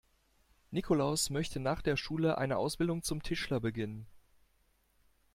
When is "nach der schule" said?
1.59-2.39